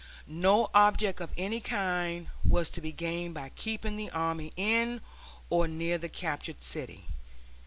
[0.25, 4.99] No object of any kind was to be gained by keeping the army in
[5.51, 7.05] or near the captured city.